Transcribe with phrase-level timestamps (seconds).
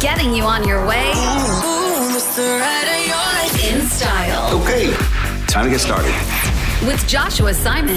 [0.00, 1.10] getting you on your way
[3.68, 4.92] in style Okay,
[5.46, 6.12] time to get started.
[6.86, 7.96] with Joshua Simon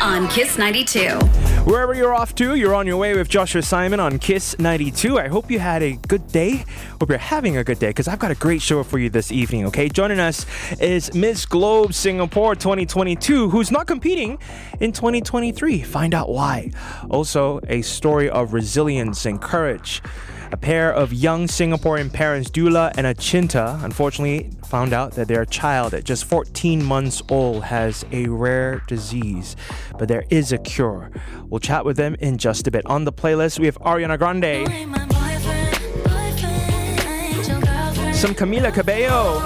[0.00, 1.18] on Kiss 92.
[1.64, 5.18] Wherever you're off to, you're on your way with Joshua Simon on Kiss 92.
[5.18, 6.64] I hope you had a good day.
[7.00, 9.32] Hope you're having a good day because I've got a great show for you this
[9.32, 9.88] evening, okay?
[9.88, 10.46] Joining us
[10.80, 14.38] is Miss Globe Singapore 2022, who's not competing
[14.80, 15.82] in 2023.
[15.82, 16.70] Find out why.
[17.10, 20.02] Also, a story of resilience and courage.
[20.50, 25.92] A pair of young Singaporean parents, Dula and Achinta, unfortunately found out that their child
[25.92, 29.56] at just 14 months old has a rare disease,
[29.98, 31.10] but there is a cure.
[31.44, 32.86] We'll chat with them in just a bit.
[32.86, 34.66] On the playlist, we have Ariana Grande,
[38.14, 39.40] some Camila Cabello,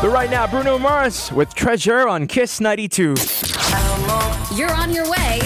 [0.00, 3.14] but right now, Bruno Mars with Treasure on Kiss 92.
[4.54, 5.40] You're on your way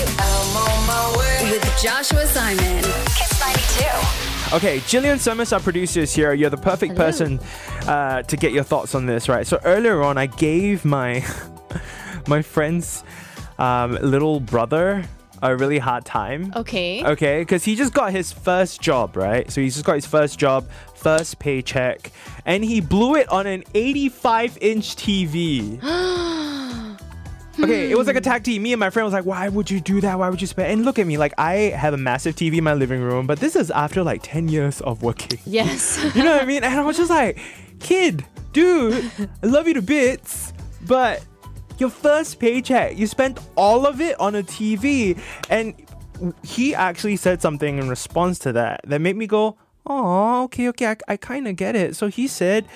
[1.51, 2.83] with Joshua Simon.
[2.83, 4.57] Kiss 92.
[4.57, 6.33] Okay, Jillian Summers, our producer, is here.
[6.33, 7.07] You're the perfect Hello.
[7.07, 7.41] person
[7.83, 9.47] uh, to get your thoughts on this, right?
[9.47, 11.25] So earlier on, I gave my
[12.27, 13.05] my friend's
[13.59, 15.05] um, little brother
[15.43, 16.53] a really hard time.
[16.57, 17.05] Okay.
[17.05, 19.51] Okay, because he just got his first job, right?
[19.51, 22.13] So he's just got his first job, first paycheck,
[22.45, 25.81] and he blew it on an 85 inch TV.
[27.59, 28.25] Okay, it was like a hmm.
[28.25, 28.63] tag team.
[28.63, 30.19] Me and my friend was like, "Why would you do that?
[30.19, 32.65] Why would you spend?" And look at me, like I have a massive TV in
[32.65, 35.39] my living room, but this is after like ten years of working.
[35.45, 35.99] Yes.
[36.15, 36.65] You know what I mean?
[36.65, 37.39] And I was just like,
[37.81, 39.11] "Kid, dude,
[39.43, 40.53] I love you to bits,
[40.87, 41.23] but
[41.81, 45.75] your first paycheck, you spent all of it on a TV." And
[46.43, 50.87] he actually said something in response to that that made me go, "Oh, okay, okay,
[50.87, 52.67] I, I kind of get it." So he said.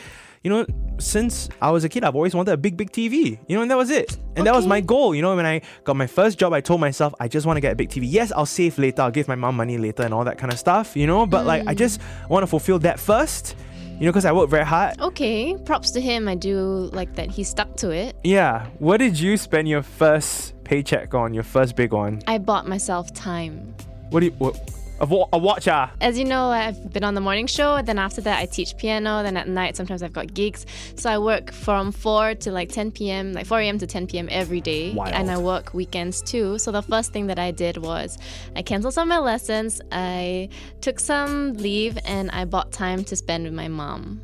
[0.43, 0.67] You know,
[0.99, 3.39] since I was a kid, I've always wanted a big, big TV.
[3.49, 4.19] You know, and that was it.
[4.37, 5.15] And that was my goal.
[5.15, 7.63] You know, when I got my first job, I told myself, I just want to
[7.63, 8.03] get a big TV.
[8.05, 9.01] Yes, I'll save later.
[9.01, 11.25] I'll give my mom money later and all that kind of stuff, you know?
[11.25, 11.79] But like, I mm.
[11.79, 11.99] just
[12.29, 13.57] want to fulfill that first,
[13.99, 15.01] you know, because I work very hard.
[15.01, 15.57] okay.
[15.65, 16.29] Props to him.
[16.29, 18.17] I do like that he stuck to it.
[18.25, 18.67] Yeah.
[18.79, 22.21] What did you spend your first paycheck on, your first big one?
[22.27, 23.75] I bought myself time.
[24.11, 24.59] What do you, what,
[25.01, 25.91] a, a watch, ah?
[26.01, 27.83] As you know, I've been on the morning show.
[27.83, 29.23] Then after that, I teach piano.
[29.23, 30.67] Then at night, sometimes I've got gigs.
[30.97, 33.79] So I work from 4 to like 10 p.m., like 4 a.m.
[33.79, 34.29] to 10 p.m.
[34.31, 34.93] every day.
[34.93, 35.15] Wild.
[35.15, 36.59] And I work weekends too.
[36.59, 38.19] So the first thing that I did was
[38.57, 39.81] I canceled some of my lessons.
[39.93, 40.49] I
[40.81, 44.23] took some leave and I bought time to spend with my mom.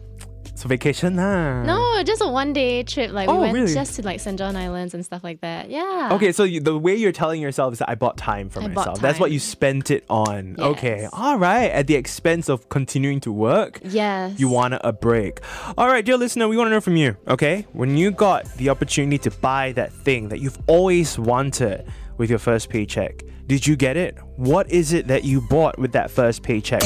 [0.60, 1.62] So vacation, ah.
[1.62, 3.12] No, just a one day trip.
[3.12, 3.72] Like Oh, we went really?
[3.72, 4.38] just to like St.
[4.38, 5.70] John Islands and stuff like that.
[5.70, 6.10] Yeah.
[6.12, 8.64] Okay, so you, the way you're telling yourself is that I bought time for I
[8.64, 9.00] bought myself.
[9.00, 10.56] That's what you spent it on.
[10.58, 11.70] Okay, all right.
[11.70, 13.80] At the expense of continuing to work.
[13.82, 14.38] Yes.
[14.38, 15.40] You want a break.
[15.78, 17.66] All right, dear listener, we want to know from you, okay?
[17.72, 22.38] When you got the opportunity to buy that thing that you've always wanted with your
[22.38, 24.18] first paycheck, did you get it?
[24.36, 26.82] What is it that you bought with that first paycheck?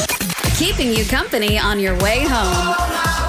[0.55, 3.24] Keeping you company on your way home.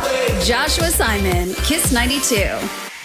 [0.46, 2.36] Joshua Simon, Kiss 92.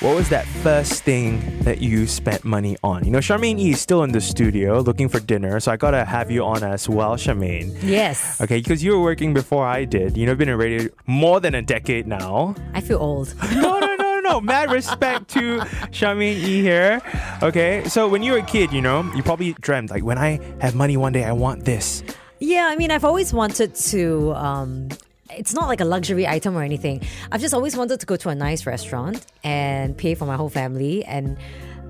[0.06, 3.04] What was that first thing that you spent money on?
[3.04, 6.06] You know, Charmaine E is still in the studio looking for dinner, so I gotta
[6.06, 7.76] have you on as well, Charmaine.
[7.82, 8.40] Yes.
[8.42, 10.18] Okay, because you were working before I did.
[10.18, 12.54] You know, I've been in radio more than a decade now.
[12.76, 13.34] I feel old.
[13.56, 14.40] no, no, no, no.
[14.40, 17.02] Mad respect to Charmaine E here.
[17.42, 20.40] Okay, so when you were a kid, you know, you probably dreamt like, when I
[20.62, 22.04] have money one day, I want this.
[22.38, 24.32] yeah, I mean, I've always wanted to.
[24.36, 24.90] Um,
[25.38, 27.02] it's not like a luxury item or anything.
[27.32, 30.50] I've just always wanted to go to a nice restaurant and pay for my whole
[30.50, 31.04] family.
[31.06, 31.38] And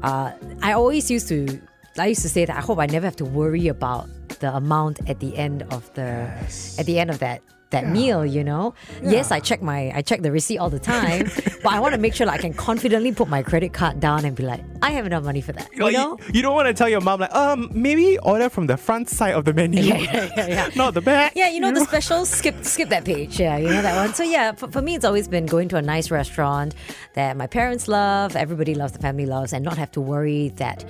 [0.03, 0.31] uh,
[0.62, 1.59] I always used to.
[1.97, 4.07] I used to say that I hope I never have to worry about
[4.40, 6.31] the amount at the end of the
[6.79, 8.25] at the end of that that meal.
[8.25, 8.73] You know.
[9.03, 11.29] Yes, I check my I check the receipt all the time,
[11.63, 14.23] but I want to make sure that I can confidently put my credit card down
[14.25, 15.69] and be like, I have enough money for that.
[15.73, 16.17] You Like, know.
[16.33, 19.33] you don't want to tell your mom like, um, maybe order from the front side
[19.33, 20.69] of the menu, Yeah, yeah, yeah, yeah.
[20.75, 21.33] not the back.
[21.35, 23.39] Yeah, you know the special skip skip that page.
[23.39, 24.13] Yeah, you know that one.
[24.13, 26.75] So yeah, for, for me it's always been going to a nice restaurant
[27.13, 30.84] that my parents love, everybody loves, the family loves, and not have to worry that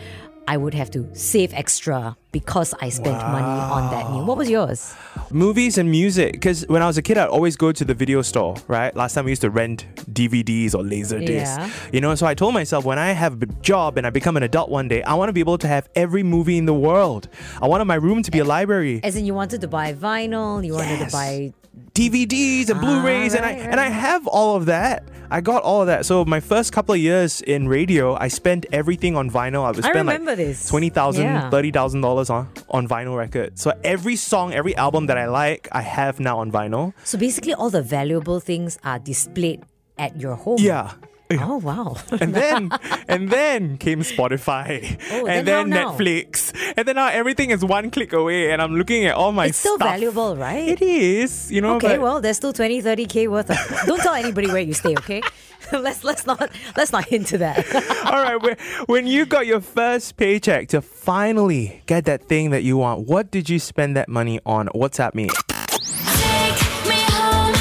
[0.48, 4.26] I would have to save extra because I spent money on that meal.
[4.26, 4.94] What was yours?
[5.30, 6.34] Movies and music.
[6.34, 8.94] Because when I was a kid, I'd always go to the video store, right?
[8.96, 11.58] Last time we used to rent DVDs or laser discs.
[11.58, 11.70] Yeah.
[11.94, 14.44] You know, so I told myself when I have a job and I become an
[14.44, 17.30] adult one day, I want to be able to have every movie in the world.
[17.62, 19.00] I wanted my room to be a library.
[19.04, 21.12] As in, you wanted to buy vinyl, you wanted Yes.
[21.12, 21.54] to buy.
[21.94, 25.04] DVDs and Blu-rays, and I right, and I have all of that.
[25.30, 26.06] I got all of that.
[26.06, 29.64] So my first couple of years in radio, I spent everything on vinyl.
[29.64, 30.68] I would I spend like this.
[30.68, 31.50] twenty thousand, Yeah.
[31.50, 33.58] thirty thousand dollars on on vinyl record.
[33.58, 36.94] So every song, every album that I like, I have now on vinyl.
[37.04, 39.64] So basically, all the valuable things are displayed
[39.98, 40.58] at your home.
[40.60, 40.92] Yeah.
[41.40, 41.98] Oh wow.
[42.22, 42.72] And then
[43.08, 44.98] and then came Spotify.
[45.12, 45.98] Oh, and then then how now?
[45.98, 46.52] Netflix.
[46.78, 49.58] And then now everything is one click away and I'm looking at all my It's
[49.58, 49.90] still stuff.
[49.90, 50.68] valuable, right?
[50.68, 51.76] It is, you know.
[51.76, 53.58] Okay, but- well, there's still 20, 30k worth of.
[53.86, 55.22] Don't tell anybody where you stay, okay?
[55.72, 57.64] let's let's not let's not hint to that.
[58.06, 58.58] All right, when,
[58.88, 63.32] when you got your first paycheck to finally get that thing that you want, what
[63.32, 64.68] did you spend that money on?
[64.70, 65.30] WhatsApp me.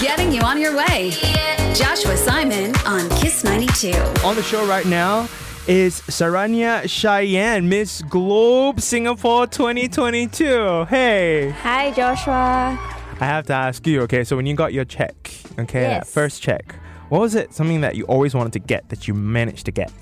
[0.01, 1.13] Getting you on your way.
[1.75, 3.93] Joshua Simon on Kiss 92.
[4.25, 5.29] On the show right now
[5.69, 10.85] is Saranya Chyenne, Miss Globe Singapore 2022.
[10.87, 12.79] Hey, Hi, Joshua.
[13.21, 15.15] I have to ask you, okay, so when you got your check,
[15.59, 16.13] okay, that Yes.
[16.13, 16.75] first check,
[17.09, 19.93] what was it something that you always wanted to get that you managed to get?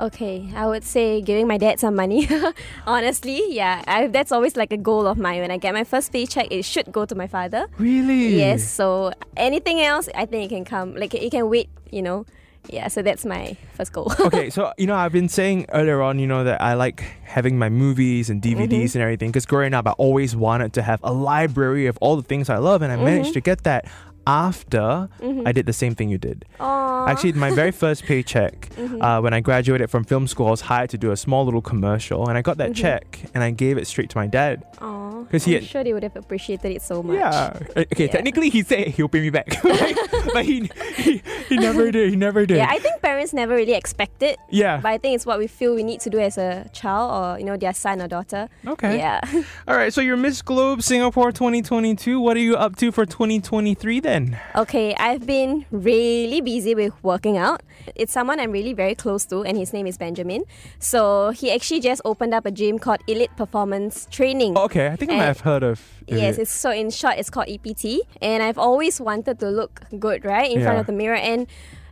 [0.00, 2.26] Okay, I would say giving my dad some money.
[2.86, 5.40] Honestly, yeah, I, that's always like a goal of mine.
[5.40, 7.66] When I get my first paycheck, it should go to my father.
[7.78, 8.36] Really?
[8.36, 10.94] Yes, so anything else, I think it can come.
[10.96, 12.24] Like it can wait, you know.
[12.68, 14.12] Yeah, so that's my first goal.
[14.20, 17.58] okay, so you know, I've been saying earlier on, you know, that I like having
[17.58, 18.98] my movies and DVDs Mm-hmm.
[18.98, 22.22] and everything because growing up, I always wanted to have a library of all the
[22.22, 23.32] things I love, and I managed Mm-hmm.
[23.34, 23.84] to get that
[24.26, 25.08] after
[25.44, 26.44] I did the same thing you did.
[26.60, 27.06] Aw.
[27.08, 29.02] Actually, my very first paycheck, Mm-hmm.
[29.02, 31.60] uh, when I graduated from film school, I was hired to do a small little
[31.62, 32.82] commercial, and I got that Mm-hmm.
[32.82, 34.64] check and I gave it straight to my dad.
[34.80, 37.16] Aw, 'Cause he I'm had- sure they would have appreciated it so much.
[37.16, 37.58] Yeah.
[37.76, 38.06] Okay.
[38.06, 38.12] Yeah.
[38.12, 39.46] Technically, he said he'll pay me back,
[40.32, 42.10] but he, he he never did.
[42.10, 42.56] He never did.
[42.56, 44.38] Yeah, I think parents never really expect it.
[44.50, 44.78] Yeah.
[44.82, 47.38] But I think it's what we feel we need to do as a child or,
[47.38, 48.48] you know, their son or daughter.
[48.66, 48.96] Okay.
[48.98, 49.20] Yeah.
[49.68, 52.18] All right, so you're Miss Globe Singapore 2022.
[52.20, 54.11] What are you up to for 2023 then?
[54.56, 57.62] Okay, I've been really busy with working out.
[57.94, 60.44] It's someone I'm really very close to, and his name is Benjamin.
[60.78, 64.54] So he actually just opened up a gym called Elite Performance Training.
[64.56, 65.80] Oh, okay, I think I might have heard of.
[66.06, 70.24] Yes, it's so in short, it's called EPT, and I've always wanted to look good,
[70.24, 71.16] right, in front of the mirror.
[71.16, 71.46] And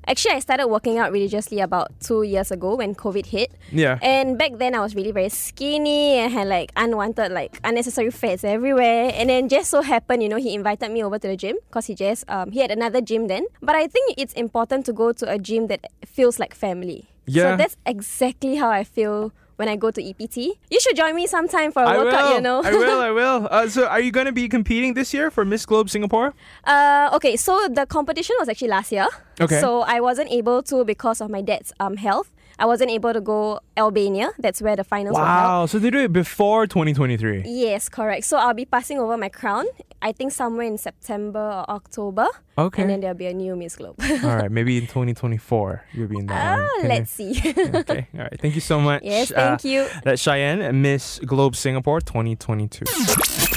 [0.06, 3.52] actually, I started working out religiously about two years ago when COVID hit.
[3.72, 3.98] Yeah.
[4.02, 8.44] And back then, I was really very skinny and had like unwanted, like unnecessary fats
[8.44, 9.12] everywhere.
[9.14, 11.86] And then just so happened, you know, he invited me over to the gym because
[11.86, 13.46] he just um, he had another gym then.
[13.60, 17.08] But I think it's important to go to a gym that feels like family.
[17.26, 17.52] Yeah.
[17.52, 20.36] So that's exactly how I feel when I go to EPT.
[20.72, 22.24] You should join me sometime for a I workout.
[22.24, 22.34] will.
[22.36, 22.62] You know.
[22.64, 23.00] I will.
[23.00, 23.46] I will.
[23.50, 26.32] Uh, so, are you going to be competing this year for Miss Globe Singapore?
[26.64, 29.06] Uh, okay, so the competition was actually last year.
[29.38, 29.60] Okay.
[29.60, 32.32] So I wasn't able to because of my dad's um health.
[32.60, 34.30] I wasn't able to go Albania.
[34.38, 35.48] That's where the finals were held.
[35.48, 35.66] Wow.
[35.66, 37.44] So they do it before 2023.
[37.46, 38.24] Yes, correct.
[38.26, 39.64] So I'll be passing over my crown.
[40.02, 42.26] I think somewhere in September or October.
[42.58, 42.82] Okay.
[42.82, 43.96] And then there'll be a new Miss Globe.
[44.22, 44.50] All right.
[44.50, 46.88] Maybe in 2024 you'll be in that ah, one.
[46.88, 47.32] Let's see.
[47.80, 48.08] Okay.
[48.14, 48.38] All right.
[48.38, 49.02] Thank you so much.
[49.04, 49.86] yes, Uh, thank you.
[50.04, 52.84] That's Chyenne, Miss Globe Singapore 2022.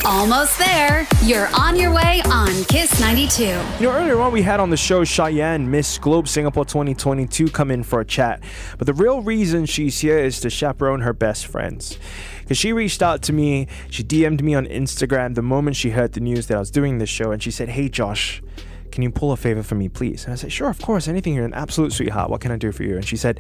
[0.06, 1.08] Almost there.
[1.24, 3.44] You're on your way on Kiss 92.
[3.44, 7.72] You know, earlier on we had on the show Chyenne, Miss Globe Singapore 2022, come
[7.72, 8.44] in for a chat.
[8.78, 11.98] But the real reason she's here is to chaperone her best friends.
[12.42, 16.12] Because she reached out to me, she DM'd me on Instagram the moment she heard
[16.12, 18.44] the news that I was doing this show, and she said, Hey Josh,
[18.92, 20.26] can you pull a favor for me, please?
[20.26, 21.34] And I said, Sure, of course, anything.
[21.34, 22.30] You're an absolute sweetheart.
[22.30, 22.98] What can I do for you?
[22.98, 23.40] And she said,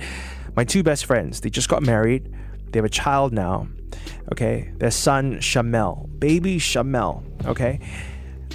[0.55, 2.33] My two best friends, they just got married,
[2.71, 3.67] they have a child now.
[4.31, 7.79] Okay, their son Shamel, baby Shamel, okay,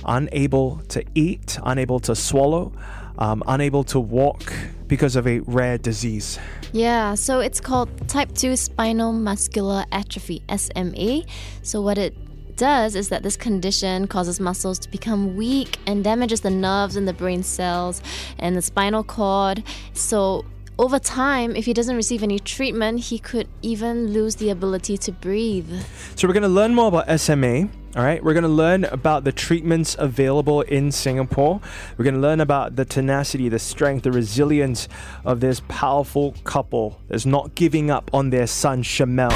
[0.05, 2.73] unable to eat, unable to swallow,
[3.19, 4.53] um, unable to walk
[4.87, 6.39] because of a rare disease.
[6.73, 11.23] Yeah, so it's called type 2 spinal muscular atrophy, SMA.
[11.63, 12.15] So, what it
[12.57, 17.05] does is that this condition causes muscles to become weak and damages the nerves in
[17.05, 18.03] the brain cells
[18.39, 19.63] and the spinal cord.
[19.93, 20.45] So,
[20.79, 25.13] over time, if he doesn't receive any treatment, he could even lose the ability to
[25.13, 25.83] breathe.
[26.15, 27.69] So we're going to learn more about SMA.
[27.97, 31.59] All right, we're going to learn about the treatments available in Singapore.
[31.97, 34.89] We're going to learn about the tenacity, the strength, the resilience
[35.25, 39.33] of this powerful couple that's not giving up on their son Shamel.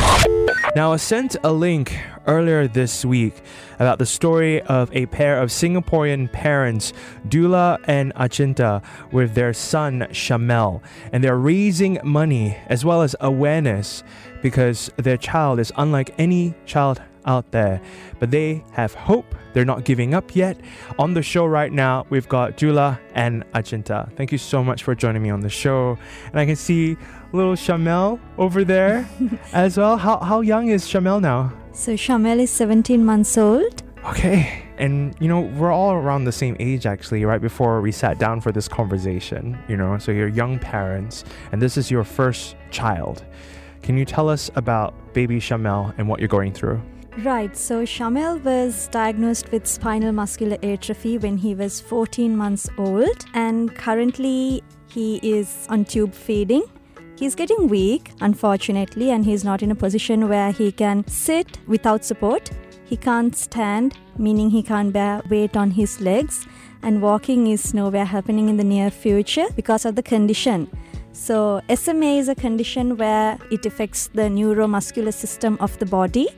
[0.76, 3.34] Now, I sent a link earlier this week
[3.78, 6.92] about the story of a pair of Singaporean parents,
[7.26, 14.04] Dula and Achinta, with their son Shamel, and they're raising money as well as awareness
[14.42, 17.80] because their child is unlike any child out there.
[18.18, 19.34] But they have hope.
[19.52, 20.58] They're not giving up yet.
[20.98, 24.14] On the show right now, we've got Dula and Achinta.
[24.16, 25.98] Thank you so much for joining me on the show.
[26.26, 26.96] And I can see
[27.32, 29.08] little Shamel over there
[29.52, 29.96] as well.
[29.96, 31.52] How, how young is Shamel now?
[31.72, 33.82] So Shamel is 17 months old.
[34.04, 34.64] Okay.
[34.78, 38.40] And, you know, we're all around the same age actually, right before we sat down
[38.40, 39.96] for this conversation, you know.
[39.98, 43.24] So you're young parents, and this is your first child.
[43.82, 46.80] Can you tell us about baby Shamel and what you're going through?
[47.18, 53.26] Right, so Shamel was diagnosed with spinal muscular atrophy when he was 14 months old,
[53.34, 56.64] and currently He is on tube feeding.
[57.18, 62.04] He's getting weak, unfortunately, and he's not in a position where he can sit without
[62.04, 62.50] support.
[62.84, 66.46] He can't stand, meaning he can't bear weight on his legs,
[66.82, 70.68] and walking is nowhere happening in the near future because of the condition.
[71.12, 76.28] So, SMA is a condition where it affects the neuromuscular system of the body,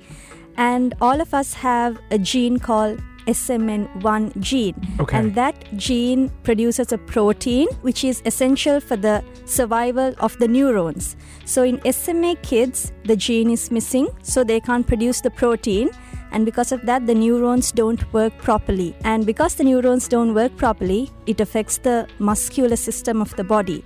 [0.56, 4.74] and all of us have a gene called SMN1 gene.
[5.00, 5.16] Okay.
[5.16, 11.16] And that gene produces a protein which is essential for the survival of the neurons.
[11.44, 15.90] So in SMA kids, the gene is missing, so they can't produce the protein.
[16.32, 18.96] And because of that, the neurons don't work properly.
[19.04, 23.84] And because the neurons don't work properly, it affects the muscular system of the body.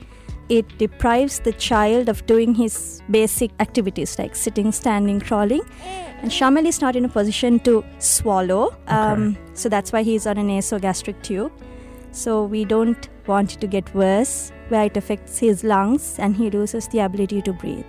[0.48, 5.60] It deprives the child of doing his basic activities like sitting, standing, crawling.
[6.22, 8.74] And Shamel is not in a position to swallow.
[8.86, 11.52] Um, so that's why he's on an nasogastric tube.
[12.12, 16.50] So we don't want it to get worse, where it affects his lungs and he
[16.50, 17.84] loses the ability to breathe.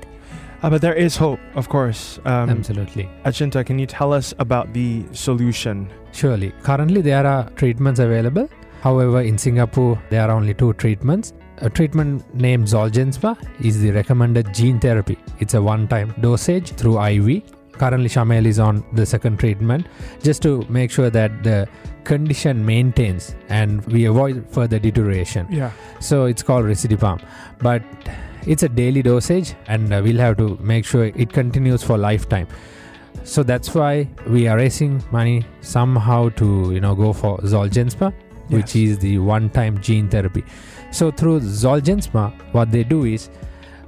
[0.61, 2.19] Uh, but there is hope, of course.
[2.25, 3.09] Um, Absolutely.
[3.23, 5.89] Achinta, can you tell us about the solution?
[6.11, 6.51] Surely.
[6.63, 8.49] Currently, there are treatments available.
[8.81, 11.33] However, in Singapore, there are only two treatments.
[11.61, 15.17] A treatment named Zolgensma is the recommended gene therapy.
[15.39, 17.43] It's a one time dosage through IV.
[17.73, 19.87] Currently, Shamel is on the second treatment
[20.23, 21.67] just to make sure that the
[22.05, 25.47] condition maintains and we avoid further deterioration.
[25.49, 25.71] Yeah.
[25.99, 27.21] So it's called Risdiplam.
[27.59, 27.83] But
[28.47, 32.47] it's a daily dosage and uh, we'll have to make sure it continues for lifetime.
[33.23, 37.37] So that's why we are raising money somehow to you know go for
[38.49, 40.43] Which is the one-time gene therapy.
[40.91, 43.29] So through Zolgensma, what they do is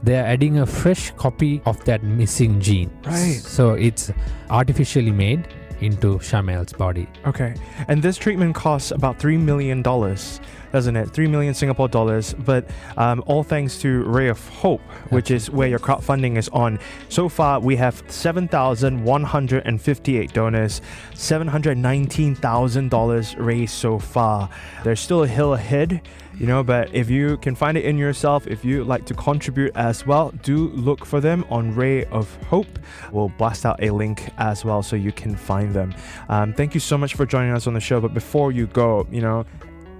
[0.03, 2.91] they are adding a fresh copy of that missing gene.
[3.05, 3.39] Right.
[3.39, 4.11] So it's
[4.49, 5.47] artificially made
[5.81, 7.07] into Shamel's body.
[7.25, 7.55] Okay.
[7.87, 11.09] And this treatment costs about $3 million, doesn't it?
[11.09, 12.33] 3 million Singapore dollars.
[12.33, 12.65] But
[12.97, 16.77] um, all thanks to Ray of Hope, which is where your crowdfunding is on.
[17.09, 20.81] So far, we have 7,158 donors,
[21.13, 24.49] $719,000 raised so far.
[24.83, 26.01] There's still a hill ahead.
[26.39, 29.75] You know, but if you can find it in yourself, if you like to contribute
[29.75, 32.79] as well, do look for them on Ray of Hope.
[33.11, 35.93] We'll blast out a link as well so you can find them.
[36.29, 38.01] Um, thank you so much for joining us on the show.
[38.01, 39.45] But before you go, you know,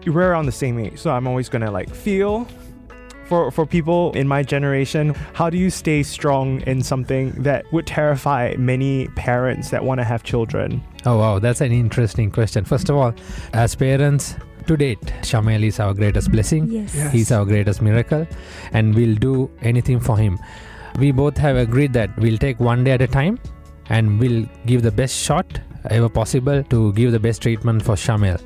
[0.07, 2.47] we're around the same age, so I'm always gonna like feel
[3.25, 5.13] for for people in my generation.
[5.33, 10.03] How do you stay strong in something that would terrify many parents that want to
[10.03, 10.83] have children?
[11.05, 12.65] Oh wow, that's an interesting question.
[12.65, 13.13] First of all,
[13.53, 14.35] as parents,
[14.67, 16.69] to date, Shamel is our greatest blessing.
[16.69, 16.93] Yes.
[17.11, 18.27] He's our greatest miracle,
[18.73, 20.39] and we'll do anything for him.
[20.99, 23.39] We both have agreed that we'll take one day at a time
[23.89, 28.41] and we'll give the best shot ever possible to give the best treatment for Shamel.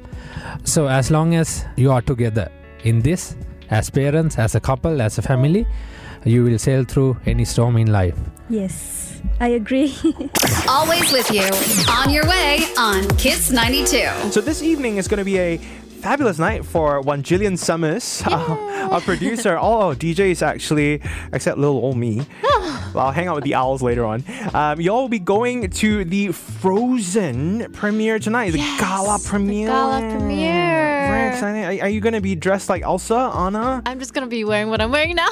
[0.63, 2.51] So, as long as you are together
[2.84, 3.36] in this,
[3.69, 5.65] as parents, as a couple, as a family,
[6.24, 8.17] you will sail through any storm in life.
[8.50, 9.95] Yes, I agree.
[10.67, 11.50] Always with you.
[11.91, 14.31] On your way on Kiss 92.
[14.31, 15.60] So this evening is going to be a
[16.06, 19.58] fabulous night for one Jillian Summers, our producer.
[19.58, 21.02] All our DJs actually,
[21.34, 22.28] except little old me.
[22.94, 24.24] I'll hang out with the owls later on.
[24.54, 29.70] Um, y'all will be going to the Frozen premiere tonight, the gala premiere.
[29.70, 31.08] gala premiere.
[31.10, 31.64] Very exciting.
[31.64, 33.82] Are, are you going to be dressed like Elsa, Anna?
[33.88, 35.30] I'm just gonna be wearing what I'm wearing now.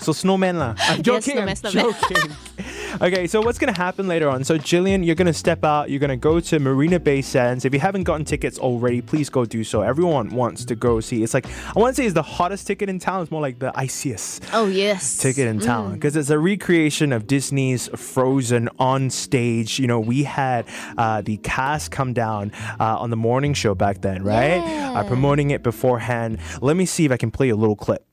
[0.00, 0.76] So snowman lah.
[0.78, 1.38] I'm joking.
[1.38, 1.94] I'm snowman, snowman.
[2.00, 2.36] joking.
[3.00, 4.44] okay, so what's gonna happen later on?
[4.44, 5.90] So Jillian, you're gonna step out.
[5.90, 7.64] You're gonna go to Marina Bay Sands.
[7.64, 9.82] If you haven't gotten tickets already, please go do so.
[9.82, 11.22] Everyone wants to go see.
[11.22, 13.22] It's like I want to say it's the hottest ticket in town.
[13.22, 15.16] It's more like the iciest oh yes.
[15.18, 19.78] ticket in town because it's a recreation of Disney's Frozen on stage.
[19.78, 20.66] You know, we had
[20.98, 24.58] uh, the cast come down uh, on the morning show back then, right?
[24.58, 26.38] Uh, promoting it beforehand.
[26.60, 28.04] Let me see if I can play a little clip.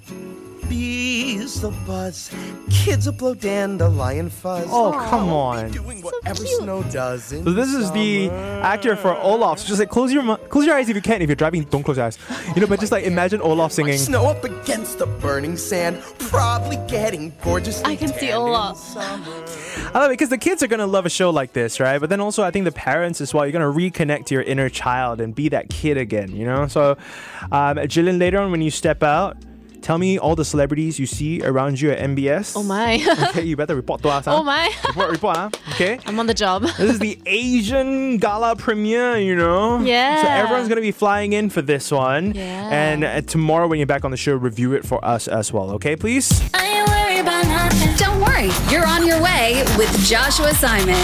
[1.53, 2.31] Bees will buzz,
[2.71, 4.67] kids will blow dandelion fuzz.
[4.69, 5.69] Oh, come on.
[5.69, 7.31] Doing whatever snow does.
[7.31, 9.59] in So this is the actor for Olaf.
[9.59, 11.21] So just like close your mu- close your eyes if you can.
[11.21, 12.17] If you're driving, don't close your eyes.
[12.55, 13.97] You know, but just like imagine Olaf singing.
[13.97, 17.83] Snow up against the burning sand, probably getting gorgeous.
[17.83, 18.79] I can see Olaf.
[18.97, 21.99] I love it because the kids are gonna love a show like this, right?
[21.99, 23.45] But then also I think the parents as well.
[23.45, 26.35] You're gonna reconnect to your inner child and be that kid again.
[26.35, 26.67] You know.
[26.67, 26.97] So,
[27.51, 29.37] um, Jillian, later on when you step out.
[29.83, 32.53] Tell me all the celebrities you see around you at MBS.
[32.55, 32.93] Oh my.
[33.33, 34.25] Okay, you better report to us.
[34.25, 34.37] huh?
[34.39, 34.71] oh my.
[34.87, 35.49] Report, report, huh?
[35.71, 35.99] Okay.
[36.05, 36.63] I'm on the job.
[36.77, 39.79] This is the Asian gala premiere, you know?
[39.81, 40.21] Yeah.
[40.21, 42.33] So everyone's going to be flying in for this one.
[42.33, 42.69] Yeah.
[42.71, 45.71] And uh, tomorrow, when you're back on the show, review it for us as well,
[45.71, 46.29] okay, please?
[47.97, 50.95] Don't worry, you're on your way with Joshua Simon.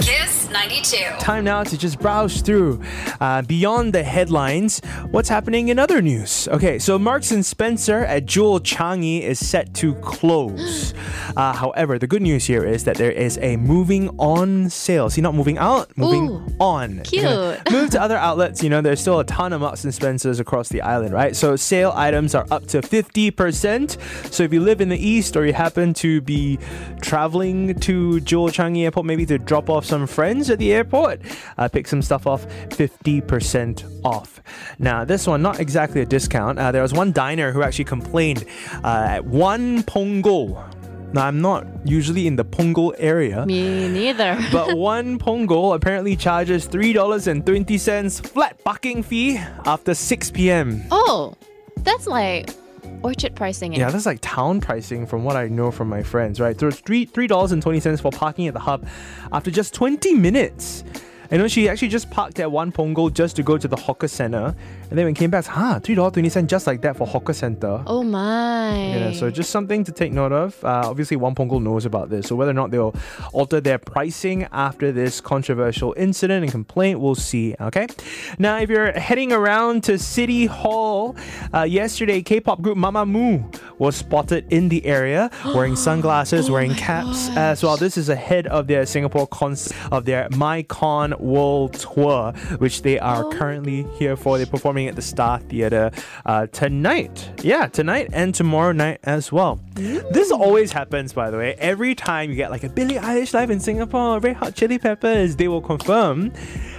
[0.00, 0.17] Kiss Kiss
[0.58, 0.96] 92.
[1.20, 2.82] Time now to just browse through
[3.20, 4.80] uh, beyond the headlines.
[5.12, 6.48] What's happening in other news?
[6.48, 10.94] Okay, so Marks and Spencer at Jewel Changi is set to close.
[11.36, 15.08] Uh, however, the good news here is that there is a moving on sale.
[15.08, 17.00] See, not moving out, moving Ooh, on.
[17.04, 17.70] cute.
[17.70, 18.60] Move to other outlets.
[18.62, 21.36] You know, there's still a ton of Marks and Spencers across the island, right?
[21.36, 24.32] So sale items are up to 50%.
[24.32, 26.58] So if you live in the east or you happen to be
[27.02, 31.20] traveling to Jewel Changi Airport, maybe to drop off some friends at the airport,
[31.56, 34.40] uh, pick some stuff off 50% off.
[34.78, 36.58] Now, this one, not exactly a discount.
[36.58, 38.44] Uh, there was one diner who actually complained
[38.84, 40.74] uh, at one Punggol.
[41.12, 43.46] Now, I'm not usually in the Punggol area.
[43.46, 44.38] Me neither.
[44.52, 50.84] But one Punggol apparently charges $3.20 flat parking fee after 6 p.m.
[50.90, 51.34] oh,
[51.78, 52.50] that's like
[53.02, 53.72] orchard pricing.
[53.72, 56.58] Yeah, that's like town pricing from what I know from my friends, right?
[56.58, 58.86] So it's three three dollars and twenty cents for parking at the hub
[59.32, 60.84] after just twenty minutes.
[61.30, 64.08] I know she actually just parked at one Punggol just to go to the hawker
[64.08, 64.54] center,
[64.88, 67.34] and then when came back, huh, three dollar twenty cent just like that for hawker
[67.34, 67.82] center.
[67.86, 68.88] Oh my.
[68.88, 70.64] Yeah, so just something to take note of.
[70.64, 72.94] Uh, obviously, One Punggol knows about this, so whether or not they'll
[73.34, 77.54] alter their pricing after this controversial incident and complaint, we'll see.
[77.60, 77.86] Okay.
[78.38, 81.14] Now, if you're heading around to City Hall,
[81.52, 87.62] uh, yesterday K-pop group Mamamoo was spotted in the area wearing sunglasses, wearing caps as
[87.62, 87.76] well.
[87.76, 93.28] This is ahead of their Singapore cons of their MyCon World Tour, which they are
[93.30, 94.38] currently here for.
[94.38, 95.90] They're performing at the Star Theatre
[96.26, 97.30] uh, tonight.
[97.42, 99.60] Yeah, tonight and tomorrow night as well.
[99.74, 101.54] This always happens, by the way.
[101.58, 105.36] Every time you get like a Billie Eilish live in Singapore, Red Hot Chili Peppers,
[105.36, 106.32] they will confirm.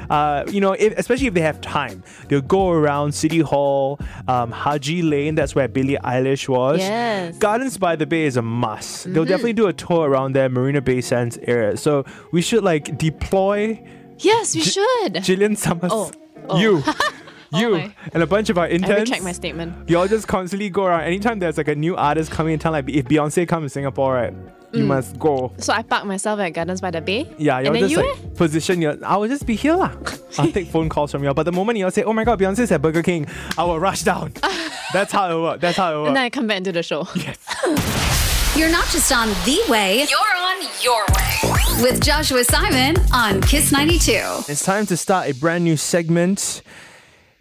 [0.09, 4.51] Uh, you know, if, especially if they have time, they'll go around City Hall, um,
[4.51, 5.35] Haji Lane.
[5.35, 6.79] That's where Billie Eilish was.
[6.79, 7.37] Yes.
[7.37, 9.13] Gardens by the Bay is a must.
[9.13, 11.77] They'll definitely do a tour around there, Marina Bay Sands area.
[11.77, 13.79] So we should like deploy
[14.19, 15.13] Yes, we J- should.
[15.15, 16.11] Jillian Summers, Oh.
[16.49, 16.57] Oh.
[16.59, 16.77] you,
[17.59, 17.95] you, oh my.
[18.13, 18.83] and a bunch of our interns.
[18.89, 19.09] I interns.
[19.09, 19.89] retract my statement.
[19.89, 21.03] Y'all just constantly go around.
[21.03, 24.13] Anytime there's like a new artist coming in town, like if Beyonce comes to Singapore,
[24.15, 24.33] right,
[24.71, 24.87] you mm.
[24.87, 25.51] must go.
[25.57, 27.31] So I park myself at Gardens by the Bay.
[27.37, 28.29] Yeah, y'all and just you like eh?
[28.35, 29.03] position your.
[29.05, 29.91] I will just be here lah.
[30.37, 31.33] I'll take phone calls from y'all.
[31.33, 33.27] But the moment y'all say, "Oh my God, Beyonce's at Burger King,"
[33.57, 34.33] I will rush down.
[34.93, 35.61] That's how it works.
[35.61, 36.13] That's how it And works.
[36.15, 37.07] then I come back into the show.
[37.15, 37.37] Yes.
[38.55, 41.48] You're not just on the way, you're on your way.
[41.81, 44.11] With Joshua Simon on Kiss 92.
[44.51, 46.61] It's time to start a brand new segment.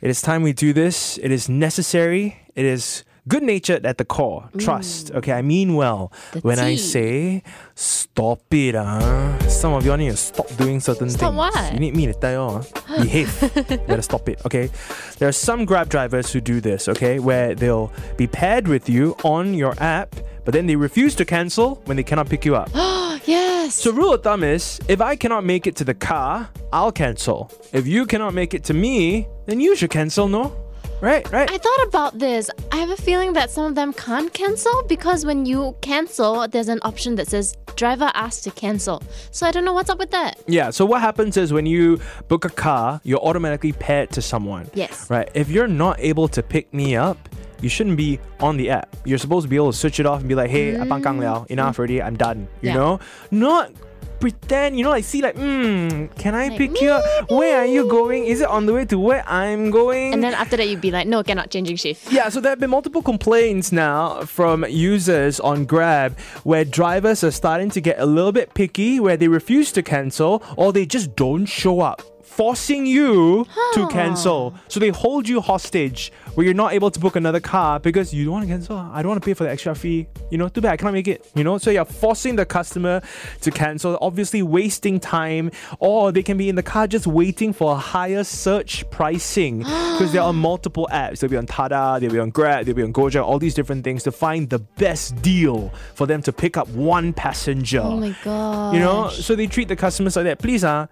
[0.00, 1.18] It is time we do this.
[1.18, 2.40] It is necessary.
[2.54, 4.48] It is good natured at the core.
[4.58, 5.10] Trust.
[5.10, 7.42] Okay, I mean well The when I say
[7.74, 8.76] stop it.
[8.76, 9.38] Uh.
[9.48, 11.36] Some of y'all need to stop doing certain Stop things.
[11.36, 11.72] what?
[11.72, 12.66] You need me to tell y'all.
[12.88, 13.42] Uh, behave.
[13.70, 14.40] you gotta stop it.
[14.46, 14.70] Okay.
[15.18, 16.88] There are some Grab drivers who do this.
[16.88, 21.24] Okay, where they'll be paired with you on your app, but then they refuse to
[21.24, 22.70] cancel when they cannot pick you up.
[23.26, 23.74] yes.
[23.74, 27.50] So rule of thumb is if I cannot make it to the car, I'll cancel.
[27.72, 30.54] If you cannot make it to me, then you should cancel, no?
[31.00, 31.48] Right, right.
[31.48, 32.50] I thought about this.
[32.72, 36.68] I have a feeling that some of them can't cancel because when you cancel, there's
[36.68, 39.00] an option that says driver asked to cancel.
[39.30, 40.40] So I don't know what's up with that.
[40.48, 44.68] yeah, so what happens is when you book a car, you're automatically paired to someone.
[44.74, 45.08] Yes.
[45.08, 45.30] Right?
[45.34, 47.27] If you're not able to pick me up,
[47.60, 48.94] you shouldn't be on the app.
[49.04, 51.02] You're supposed to be able to switch it off and be like, hey, mm.
[51.02, 52.48] kang liao, enough already, I'm done.
[52.62, 52.74] You Yeah.
[52.74, 53.00] know?
[53.30, 53.72] Not
[54.20, 57.30] pretend, you know, like see like, hmm, can I Like, pick you up?
[57.30, 58.24] Where are you going?
[58.24, 60.12] Is it on the way to where I'm going?
[60.12, 62.10] And then after that, you'd be like, no, cannot changing shift.
[62.12, 67.30] Yeah, so there have been multiple complaints now from users on Grab where drivers are
[67.30, 71.14] starting to get a little bit picky, where they refuse to cancel or they just
[71.14, 72.02] don't show up.
[72.28, 74.54] Forcing you to cancel.
[74.68, 78.26] So they hold you hostage where you're not able to book another car because you
[78.26, 78.76] don't want to cancel.
[78.76, 80.06] I don't want to pay for the extra fee.
[80.30, 81.28] You know, too bad I cannot make it.
[81.34, 83.02] You know, so you're forcing the customer
[83.40, 87.72] to cancel, obviously wasting time, or they can be in the car just waiting for
[87.72, 91.18] a higher search pricing because they're on multiple apps.
[91.18, 93.82] They'll be on Tada, they'll be on Grab, they'll be on Gojek, all these different
[93.82, 97.80] things to find the best deal for them to pick up one passenger.
[97.80, 98.74] Oh my god.
[98.74, 100.38] You know, so they treat the customers like that.
[100.38, 100.86] Please, uh,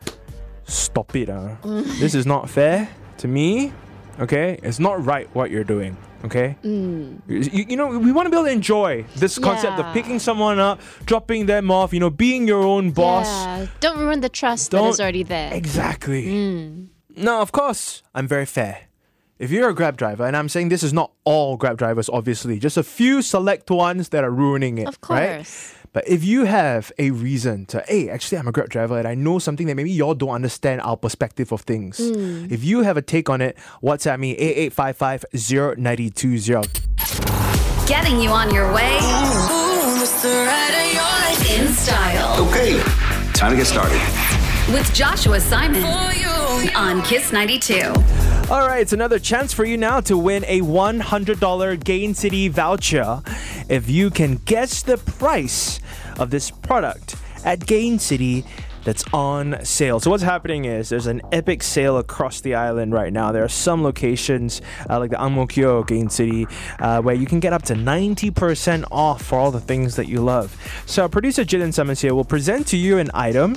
[0.67, 1.29] stop it.
[1.31, 1.57] Uh.
[1.63, 3.73] this is not fair to me.
[4.19, 5.97] Okay, it's not right what you're doing.
[6.25, 10.19] Okay, you, you know we want to be able to enjoy this concept of picking
[10.19, 11.93] someone up, dropping them off.
[11.93, 13.27] You know, being your own boss.
[13.27, 15.53] Yeah, don't ruin the trust Don't- that is already there.
[15.53, 16.89] Exactly.
[17.17, 18.89] Now, of course, I'm very fair.
[19.39, 22.59] If you're a Grab driver, and I'm saying this is not all Grab drivers, obviously,
[22.59, 24.89] just a few select ones that are ruining it.
[24.89, 25.47] Of right?
[25.97, 26.05] Course.
[26.07, 29.15] But if you have a reason to, hey, actually, I'm a Grab driver and I
[29.15, 31.99] know something that maybe y'all don't understand our perspective of things.
[31.99, 32.51] Mm.
[32.51, 35.25] If you have a take on it, WhatsApp me 8855
[35.79, 36.67] 0920.
[37.87, 38.99] Getting you on your way
[41.49, 42.47] in style.
[42.49, 42.81] Okay,
[43.33, 44.01] time to get started.
[44.73, 45.85] with Joshua Simon
[46.75, 47.93] on Kiss 92.
[48.49, 53.21] All right, it's another chance for you now to win a $100 Gain City voucher
[53.69, 55.81] if you can guess the price
[56.21, 58.45] of this product at Gain City
[58.85, 59.99] that's on sale.
[59.99, 63.33] So what's happening is there's an epic sale across the island right now.
[63.33, 66.47] There are some locations uh, like the Ang Mo Kio Gain City
[66.79, 70.21] uh, where you can get up to 90% off for all the things that you
[70.21, 70.57] love.
[70.87, 73.57] So producer Jillian Summers here will present to you an item,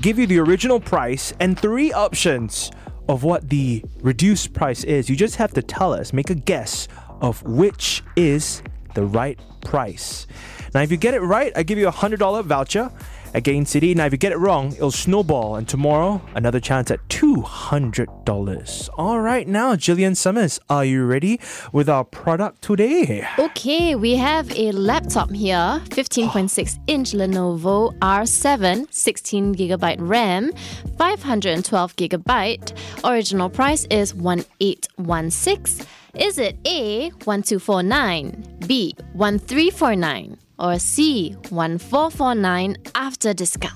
[0.00, 2.70] give you the original price and three options
[3.10, 5.10] of what the reduced price is.
[5.10, 6.86] You just have to tell us, make a guess
[7.20, 8.62] of which is
[8.94, 10.26] the right price.
[10.74, 12.90] Now, if you get it right, I give you a $100 voucher
[13.34, 13.94] at Gain City.
[13.94, 15.56] Now, if you get it wrong, it'll snowball.
[15.56, 18.88] And tomorrow, another chance at $200.
[18.96, 21.40] All right, now, Jillian Summers, are you ready
[21.72, 23.26] with our product today?
[23.38, 30.52] Okay, we have a laptop here 15.6 inch Lenovo R7, 16 gigabyte RAM,
[30.98, 32.72] 512 gigabyte.
[33.04, 35.86] Original price is 1816.
[36.14, 43.74] Is it A 1249, B 1349, or C 1449 after discount?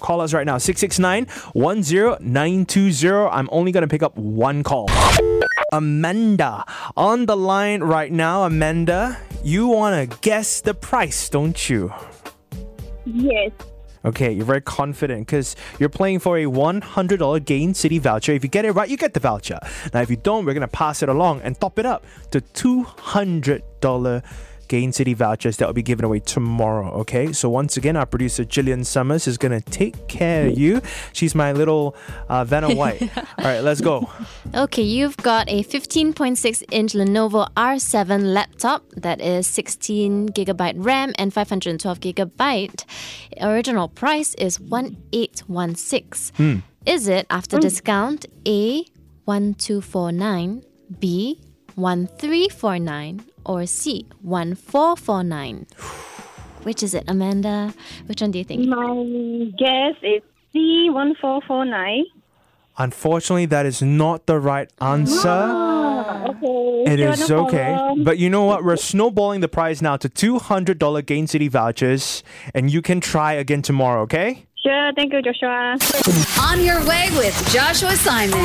[0.00, 3.28] Call us right now, 669 10920.
[3.30, 4.88] I'm only going to pick up one call.
[5.72, 6.64] Amanda
[6.96, 8.42] on the line right now.
[8.44, 11.92] Amanda, you want to guess the price, don't you?
[13.04, 13.52] Yes.
[14.04, 18.32] Okay, you're very confident because you're playing for a $100 Gain City voucher.
[18.32, 19.58] If you get it right, you get the voucher.
[19.92, 22.40] Now, if you don't, we're going to pass it along and top it up to
[22.40, 24.22] $200
[24.68, 26.90] Gain City vouchers that will be given away tomorrow.
[27.00, 30.80] Okay, so once again, our producer Jillian Summers is going to take care of you.
[31.12, 31.96] She's my little
[32.28, 33.02] uh, Vanna White.
[33.16, 34.08] All right, let's go.
[34.54, 41.32] Okay, you've got a 15.6 inch Lenovo R7 laptop that is 16 gigabyte RAM and
[41.32, 42.84] 512 gigabyte.
[43.40, 46.62] Original price is 1816.
[46.86, 48.84] Is it after discount A
[49.24, 50.64] 1249,
[50.98, 51.40] B
[51.74, 55.66] 1349, or C 1449?
[56.62, 57.72] Which is it, Amanda?
[58.06, 58.68] Which one do you think?
[58.68, 60.22] My guess is
[60.54, 62.02] C1449.
[62.80, 65.28] Unfortunately, that is not the right answer.
[65.28, 66.92] Ah, okay.
[66.92, 67.76] It sure, is no okay.
[68.04, 68.64] But you know what?
[68.64, 72.22] We're snowballing the prize now to $200 Gain City vouchers,
[72.54, 74.46] and you can try again tomorrow, okay?
[74.62, 75.78] Sure, thank you, Joshua.
[76.40, 78.44] On your way with Joshua Simon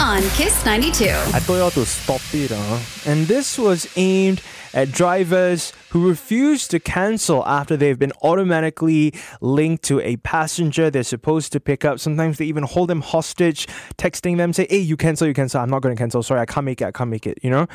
[0.00, 1.06] on Kiss 92.
[1.34, 3.10] I told y'all to stop it, huh?
[3.10, 4.40] And this was aimed
[4.72, 11.02] at drivers who refuse to cancel after they've been automatically linked to a passenger they're
[11.02, 11.98] supposed to pick up.
[11.98, 15.60] Sometimes they even hold them hostage, texting them, say, hey, you cancel, you cancel.
[15.60, 16.22] I'm not going to cancel.
[16.22, 16.86] Sorry, I can't make it.
[16.86, 17.66] I can't make it, you know?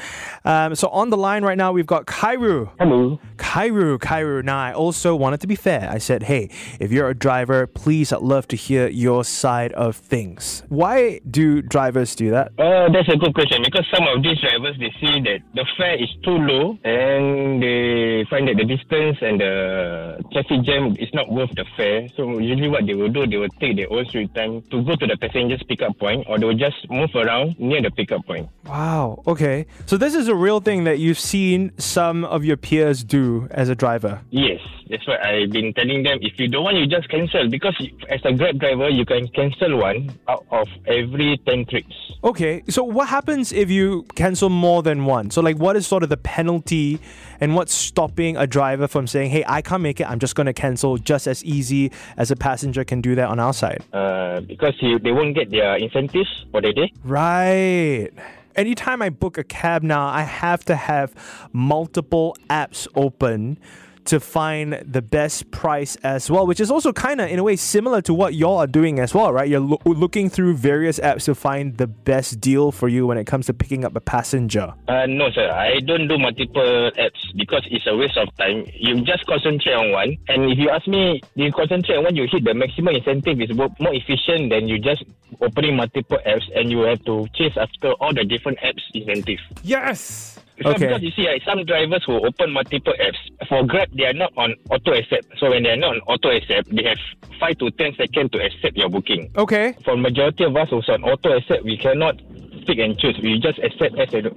[0.45, 2.69] Um, so on the line right now, we've got Kairu.
[2.79, 3.19] Hello.
[3.37, 4.43] Kairu, Kairu.
[4.43, 5.89] Now, I also wanted to be fair.
[5.89, 6.49] I said, hey,
[6.79, 10.63] if you're a driver, please, I'd love to hear your side of things.
[10.69, 12.51] Why do drivers do that?
[12.59, 16.01] Uh, that's a good question because some of these drivers they see that the fare
[16.01, 21.31] is too low and they find that the distance and the traffic jam is not
[21.31, 22.07] worth the fare.
[22.15, 24.95] So usually what they will do, they will take their own street time to go
[24.95, 28.49] to the passengers pickup point or they will just move around near the pickup point.
[28.65, 29.23] Wow.
[29.27, 29.65] Okay.
[29.85, 33.69] So this is a real thing that you've seen some of your peers do as
[33.69, 34.21] a driver.
[34.29, 36.19] Yes, that's what I've been telling them.
[36.21, 37.75] If you don't want, you just cancel because
[38.09, 41.95] as a Grab driver, you can cancel one out of every 10 trips.
[42.23, 42.63] Okay.
[42.69, 45.31] So what happens if you cancel more than one?
[45.31, 46.99] So like what is sort of the penalty
[47.39, 50.09] and what's stopping a driver from saying, "Hey, I can't make it.
[50.09, 53.39] I'm just going to cancel just as easy as a passenger can do that on
[53.39, 56.91] our side." Uh, because you, they won't get their incentives for the day.
[57.03, 58.09] Right.
[58.55, 61.13] Anytime I book a cab now, I have to have
[61.53, 63.59] multiple apps open
[64.05, 67.55] to find the best price as well, which is also kind of in a way
[67.55, 69.47] similar to what y'all are doing as well, right?
[69.49, 73.25] You're loo- looking through various apps to find the best deal for you when it
[73.25, 74.73] comes to picking up a passenger.
[74.87, 75.49] Uh, no, sir.
[75.49, 78.65] I don't do multiple apps because it's a waste of time.
[78.73, 80.17] You just concentrate on one.
[80.27, 83.53] And if you ask me, you concentrate on one, you hit the maximum incentive is
[83.55, 85.03] more efficient than you just
[85.41, 89.39] opening multiple apps and you have to chase after all the different apps incentive.
[89.63, 90.32] Yes.
[90.61, 90.85] So Okay.
[90.87, 94.53] because you see, some drivers who open multiple apps, for Grab, they are not on
[94.69, 95.25] auto accept.
[95.39, 96.99] So when they are not on auto accept, they have
[97.39, 99.31] 5 to 10 seconds to accept your booking.
[99.35, 99.73] Okay.
[99.83, 102.21] For majority of us who's on auto accept, we cannot
[102.65, 103.17] pick and choose.
[103.21, 104.27] We just accept as and,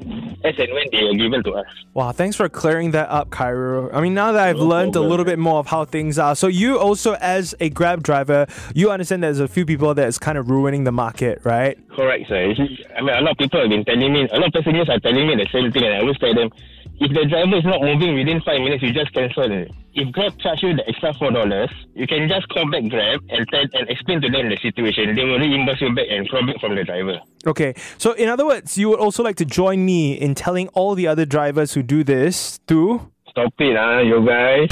[0.44, 1.66] as and when they are given to us.
[1.94, 3.90] Wow, thanks for clearing that up, Cairo.
[3.92, 6.46] I mean, now that I've learned a little bit more of how things are, so
[6.46, 10.50] you also, as a Grab driver, you understand there's a few people that's kind of
[10.50, 11.78] ruining the market, right?
[11.90, 12.54] Correct, sir.
[12.96, 15.00] I mean, a lot of people have been telling me, a lot of passengers are
[15.00, 16.50] telling me the same thing, and I always tell them,
[16.98, 19.50] if the driver is not moving within five minutes, you just cancel.
[19.50, 19.70] It.
[19.94, 23.46] If Grab charge you the extra four dollars, you can just call back Grab and
[23.48, 25.14] tell and explain to them the situation.
[25.14, 27.20] They will reimburse you back and claw back from the driver.
[27.46, 30.94] Okay, so in other words, you would also like to join me in telling all
[30.94, 34.68] the other drivers who do this to Stop it, ah, you guys.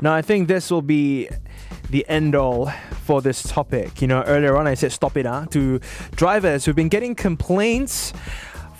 [0.00, 1.28] Now, I think this will be
[1.90, 2.72] the end all
[3.04, 4.00] for this topic.
[4.00, 5.80] You know, earlier on I said stop it uh, to
[6.12, 8.14] drivers who've been getting complaints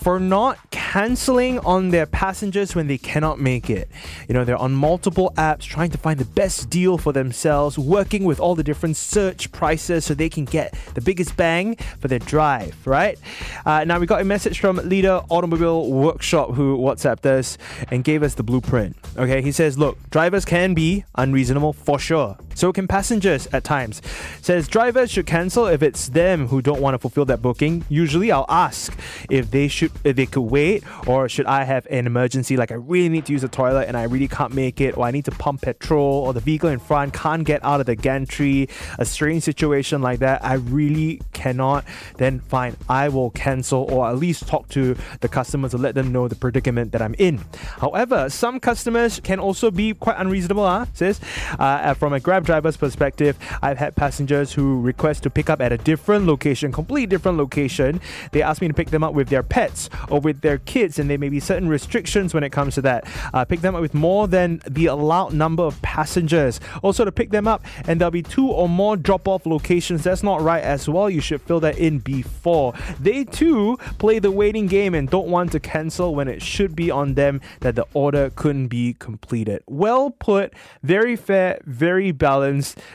[0.05, 3.89] for not canceling on their passengers when they cannot make it.
[4.27, 8.23] You know, they're on multiple apps trying to find the best deal for themselves, working
[8.23, 12.19] with all the different search prices so they can get the biggest bang for their
[12.19, 13.17] drive, right?
[13.65, 17.57] Uh, now, we got a message from Leader Automobile Workshop who WhatsApped us
[17.89, 18.95] and gave us the blueprint.
[19.17, 22.37] Okay, he says, look, drivers can be unreasonable for sure.
[22.55, 24.01] So can passengers at times.
[24.41, 27.85] Says drivers should cancel if it's them who don't want to fulfill that booking.
[27.89, 28.97] Usually I'll ask
[29.29, 32.75] if they should if they could wait or should I have an emergency like I
[32.75, 35.25] really need to use the toilet and I really can't make it or I need
[35.25, 39.05] to pump petrol or the vehicle in front can't get out of the gantry, a
[39.05, 40.43] strange situation like that.
[40.43, 41.85] I really cannot.
[42.17, 46.11] Then fine, I will cancel or at least talk to the customers to let them
[46.11, 47.43] know the predicament that I'm in.
[47.79, 50.85] However, some customers can also be quite unreasonable, huh?
[50.93, 51.19] Says
[51.59, 55.71] uh, from a Grab driver's perspective, I've had passengers who request to pick up at
[55.71, 57.99] a different location, complete different location.
[58.31, 61.09] They ask me to pick them up with their pets or with their kids, and
[61.09, 63.05] there may be certain restrictions when it comes to that.
[63.33, 66.59] Uh, pick them up with more than the allowed number of passengers.
[66.81, 70.03] Also, to pick them up, and there'll be two or more drop off locations.
[70.03, 71.09] That's not right as well.
[71.09, 72.73] You should fill that in before.
[72.99, 76.91] They too play the waiting game and don't want to cancel when it should be
[76.91, 79.63] on them that the order couldn't be completed.
[79.67, 80.53] Well put,
[80.83, 82.34] very fair, very balanced,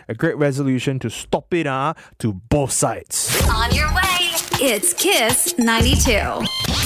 [0.09, 3.41] a great resolution to stop it uh, to both sides.
[3.49, 4.01] On your way.
[4.63, 6.80] It's Kiss 92.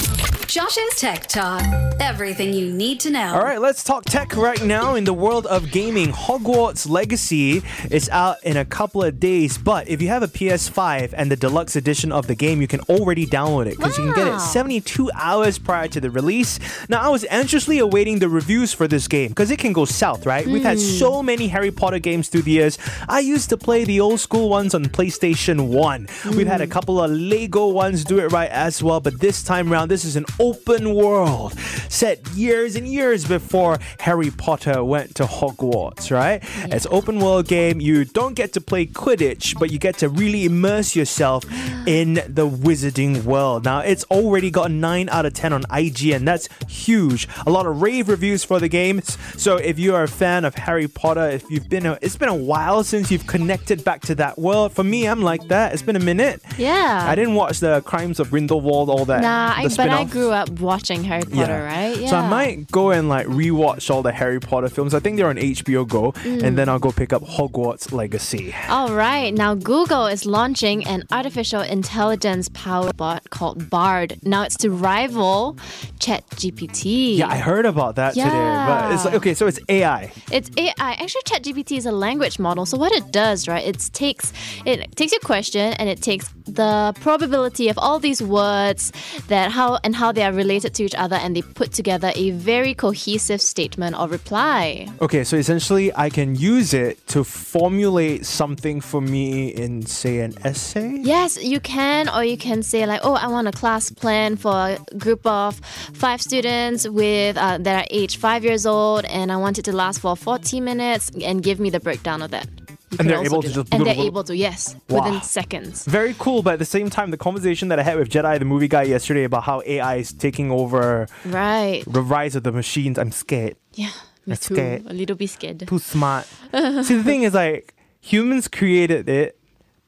[0.54, 1.64] Josh's Tech Talk.
[1.98, 3.34] Everything you need to know.
[3.34, 6.12] All right, let's talk tech right now in the world of gaming.
[6.12, 11.12] Hogwarts Legacy is out in a couple of days, but if you have a PS5
[11.16, 14.14] and the deluxe edition of the game, you can already download it because you can
[14.14, 16.60] get it 72 hours prior to the release.
[16.88, 20.24] Now, I was anxiously awaiting the reviews for this game because it can go south,
[20.24, 20.46] right?
[20.46, 21.26] We've had so hmm.
[21.26, 22.78] many Harry Potter games through the years.
[23.08, 26.08] I used to play the old school ones on PlayStation 1.
[26.36, 26.70] We've had a hmm.
[26.70, 30.14] couple of Lego ones do it right as well, but this time around, this is
[30.14, 31.54] an open world
[31.88, 36.42] set years and years before Harry Potter went to Hogwarts, right?
[36.64, 37.80] It's open world game.
[37.80, 41.44] You don't get to play Quidditch, but you get to really immerse yourself
[41.87, 43.64] in the wizarding world.
[43.64, 46.26] Now, it's already got a 9 out of 10 on IGN.
[46.26, 47.26] That's huge.
[47.46, 49.00] A lot of rave reviews for the game.
[49.38, 52.28] So if you are a fan of Harry Potter, if you've been a, it's been
[52.28, 54.72] a while since you've connected back to that world.
[54.72, 55.72] For me, I'm like that.
[55.72, 56.42] It's been a minute.
[56.59, 57.07] Yeah.
[57.09, 59.22] I didn't watch the Crimes of Grindelwald, all that.
[59.22, 60.11] Nah, I, but I spin-off.
[60.24, 61.96] Grew up watching Harry Potter, right?
[61.98, 62.08] Yeah.
[62.10, 64.94] So I might go and like rewatch all the Harry Potter films.
[64.94, 66.42] I think they're on HBO Go, Mm.
[66.42, 68.54] and then I'll go pick up Hogwarts Legacy.
[68.68, 74.18] All right, now Google is launching an artificial intelligence powered bot called Bard.
[74.22, 75.56] Now it's to rival
[75.98, 77.16] ChatGPT.
[77.18, 78.28] Yeah, I heard about that today.
[78.68, 79.18] But it's like Yeah.
[79.18, 80.12] okay, so it's AI.
[80.30, 80.72] It's AI.
[81.02, 82.64] Actually, ChatGPT is a language model.
[82.66, 83.64] So what it does, right?
[83.64, 84.32] It takes
[84.64, 88.92] it takes your question and it takes the probability of all these words
[89.28, 92.31] that how and how they are related to each other, and they put together a
[92.31, 94.88] very cohesive statement or reply.
[95.00, 100.35] Okay, so essentially, I can use it to formulate something for me in, say, an
[100.44, 100.98] essay.
[101.00, 104.53] Yes, you can, or you can say like, "Oh, I want a class plan for
[104.53, 105.61] a group of
[105.92, 109.72] five students with uh, that are aged five years old, and I want it to
[109.72, 112.63] last for 40 minutes, and give me the breakdown of that."
[112.94, 113.54] You And they're able to that.
[113.54, 114.04] just and they're blah, blah.
[114.12, 115.04] able to yes Wow.
[115.04, 115.85] within seconds.
[115.87, 118.44] Very cool, but at the same time, the conversation that I had with Jedi, the
[118.44, 121.83] movie guy, yesterday about how AI is taking over Right?
[121.87, 123.57] the rise of the machines, I'm scared.
[123.74, 123.87] Yeah,
[124.26, 124.54] me I'm too.
[124.54, 124.87] scared.
[124.87, 125.66] A little bit scared.
[125.66, 126.26] Too smart.
[126.52, 129.38] See, the thing is, like, humans created it,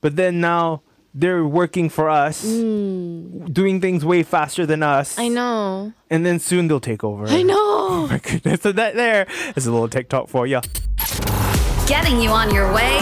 [0.00, 0.82] but then now
[1.14, 5.16] they're working for us, doing things way faster than us.
[5.16, 5.20] Mm.
[5.24, 5.92] I know.
[6.10, 7.26] And then soon they'll take over.
[7.26, 8.06] I Oh know.
[8.08, 8.60] my goodness.
[8.62, 10.60] So that there is a little tech talk for you.
[11.86, 12.96] Getting you on your way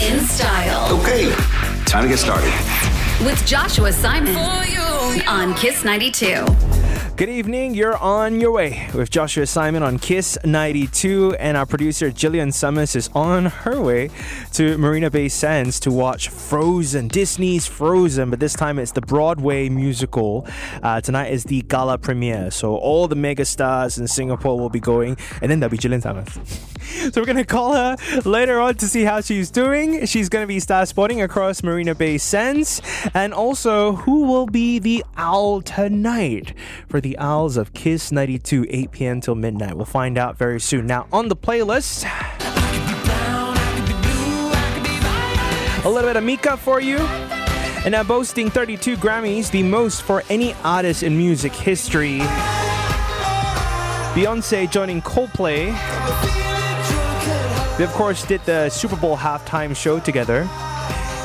[0.00, 1.30] in style Okay,
[1.84, 2.52] time to get started.
[3.26, 4.36] with Joshua Simon
[5.26, 6.77] on Kiss 92.
[7.18, 7.74] Good evening.
[7.74, 12.94] You're on your way with Joshua Simon on Kiss 92, and our producer Jillian Summers
[12.94, 14.10] is on her way
[14.52, 19.68] to Marina Bay Sands to watch Frozen, Disney's Frozen, but this time it's the Broadway
[19.68, 20.46] musical.
[20.80, 24.78] Uh, tonight is the gala premiere, so all the mega stars in Singapore will be
[24.78, 26.38] going, and then there'll be Jillian Summers.
[27.12, 30.04] So we're gonna call her later on to see how she's doing.
[30.06, 32.82] She's gonna be star spotting across Marina Bay Sands,
[33.14, 36.54] and also who will be the owl tonight
[36.88, 39.20] for the Owls of Kiss 92, 8 p.m.
[39.20, 39.74] till midnight.
[39.76, 40.86] We'll find out very soon.
[40.86, 42.04] Now on the playlist.
[45.84, 46.98] A little bit of Mika for you.
[46.98, 52.18] And now boasting 32 Grammys, the most for any artist in music history.
[54.14, 56.47] Beyonce joining Coldplay.
[57.78, 60.48] They, of course, did the Super Bowl halftime show together.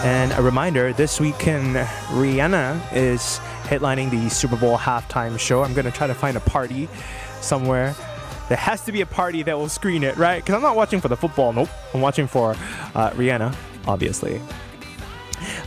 [0.03, 5.63] And a reminder this weekend, Rihanna is headlining the Super Bowl halftime show.
[5.63, 6.87] I'm going to try to find a party
[7.41, 7.95] somewhere.
[8.49, 10.43] There has to be a party that will screen it, right?
[10.43, 11.53] Because I'm not watching for the football.
[11.53, 11.69] Nope.
[11.91, 12.51] I'm watching for
[12.93, 13.55] uh, Rihanna,
[13.87, 14.39] obviously.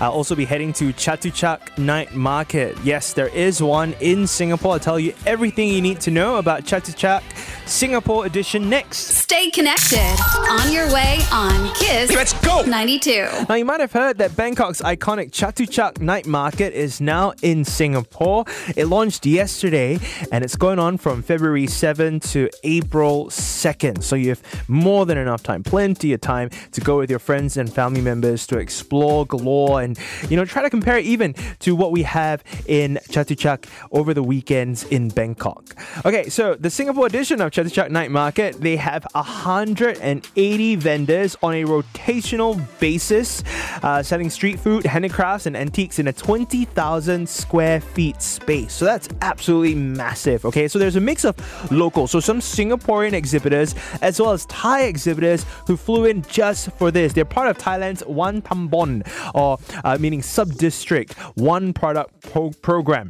[0.01, 2.77] I'll also be heading to Chatuchak Night Market.
[2.85, 4.75] Yes, there is one in Singapore.
[4.75, 7.23] I'll tell you everything you need to know about Chatuchak
[7.67, 8.99] Singapore edition next.
[8.99, 10.17] Stay connected.
[10.49, 12.15] On your way on Kiss.
[12.15, 12.63] Let's go.
[12.63, 13.29] 92.
[13.49, 18.45] Now, you might have heard that Bangkok's iconic Chatuchak Night Market is now in Singapore.
[18.77, 19.99] It launched yesterday
[20.31, 24.03] and it's going on from February 7 to April 2nd.
[24.03, 27.57] So you have more than enough time, plenty of time to go with your friends
[27.57, 29.99] and family members to explore galore and,
[30.29, 34.23] you know, try to compare it even to what we have in Chatuchak over the
[34.23, 35.75] weekends in Bangkok.
[36.05, 41.65] Okay, so the Singapore edition of Chatuchak Night Market, they have 180 vendors on a
[41.65, 43.43] rotational basis,
[43.83, 48.73] uh, selling street food, handicrafts, and antiques in a 20,000 square feet space.
[48.73, 50.45] So that's absolutely massive.
[50.45, 51.37] Okay, so there's a mix of
[51.71, 56.91] local, so some Singaporean exhibitors as well as Thai exhibitors who flew in just for
[56.91, 57.13] this.
[57.13, 63.09] They're part of Thailand's One Tambon, or Uh, meaning sub district one product pro- program.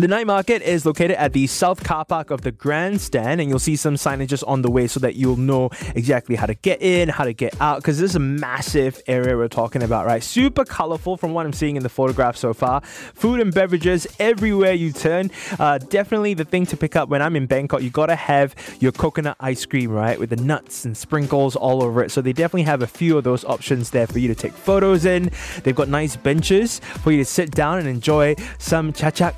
[0.00, 3.58] The night market is located at the south car park of the grandstand, and you'll
[3.58, 7.10] see some signages on the way so that you'll know exactly how to get in,
[7.10, 10.22] how to get out, because this is a massive area we're talking about, right?
[10.22, 12.80] Super colorful from what I'm seeing in the photograph so far.
[12.80, 15.30] Food and beverages everywhere you turn.
[15.58, 17.82] Uh, definitely the thing to pick up when I'm in Bangkok.
[17.82, 22.02] You gotta have your coconut ice cream, right, with the nuts and sprinkles all over
[22.02, 22.10] it.
[22.10, 25.04] So they definitely have a few of those options there for you to take photos
[25.04, 25.30] in.
[25.62, 29.34] They've got nice benches for you to sit down and enjoy some chachak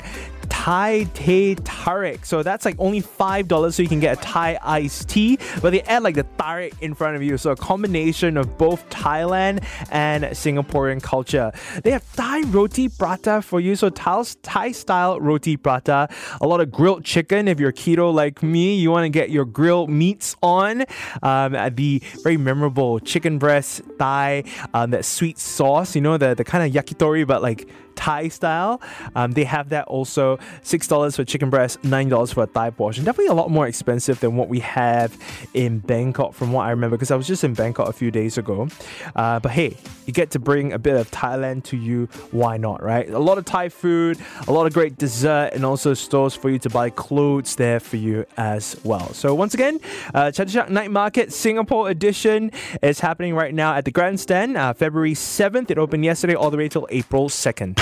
[0.52, 2.26] Thai Teh Tarik.
[2.26, 5.80] So that's like only $5 so you can get a Thai iced tea, but they
[5.82, 7.38] add like the Tarik in front of you.
[7.38, 11.52] So a combination of both Thailand and Singaporean culture.
[11.82, 13.74] They have Thai roti prata for you.
[13.74, 16.08] So Thai style roti prata.
[16.40, 17.48] A lot of grilled chicken.
[17.48, 20.84] If you're keto like me, you want to get your grilled meats on.
[21.22, 26.44] Um, the very memorable chicken breast Thai, um, that sweet sauce, you know, the, the
[26.44, 28.80] kind of yakitori, but like Thai style.
[29.14, 33.04] Um, they have that also $6 for chicken breast, $9 for a Thai portion.
[33.04, 35.16] Definitely a lot more expensive than what we have
[35.54, 38.38] in Bangkok, from what I remember, because I was just in Bangkok a few days
[38.38, 38.68] ago.
[39.14, 39.76] Uh, but hey,
[40.06, 42.06] you get to bring a bit of Thailand to you.
[42.30, 43.08] Why not, right?
[43.08, 46.58] A lot of Thai food, a lot of great dessert, and also stores for you
[46.60, 49.12] to buy clothes there for you as well.
[49.12, 49.80] So, once again,
[50.14, 52.50] uh, Chatuchak Night Market Singapore edition
[52.82, 55.70] is happening right now at the Grandstand, uh, February 7th.
[55.70, 57.81] It opened yesterday all the way till April 2nd.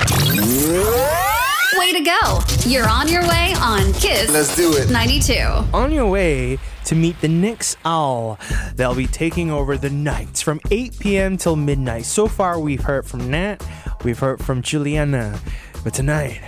[1.77, 2.39] Way to go.
[2.65, 4.31] You're on your way on Kiss.
[4.31, 4.89] Let's do it.
[4.89, 5.33] 92.
[5.73, 8.39] On your way to meet the next owl.
[8.75, 11.37] They'll be taking over the nights from 8 p.m.
[11.37, 12.05] till midnight.
[12.05, 13.65] So far, we've heard from Nat,
[14.03, 15.39] we've heard from Juliana,
[15.83, 16.41] but tonight,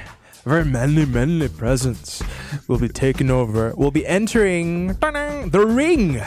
[0.45, 2.21] a very manly, manly presence
[2.67, 3.73] will be taking over.
[3.77, 6.21] We'll be entering the ring.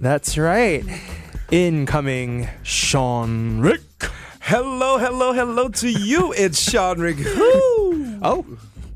[0.00, 0.84] That's right.
[1.50, 3.80] Incoming Sean Rick.
[4.48, 6.32] Hello, hello, hello to you.
[6.32, 7.16] It's Sean Rig.
[7.18, 8.18] Who?
[8.22, 8.46] Oh.